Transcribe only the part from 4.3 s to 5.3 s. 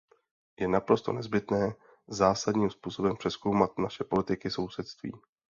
sousedství.